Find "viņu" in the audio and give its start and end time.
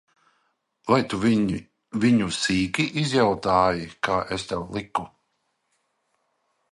1.25-2.29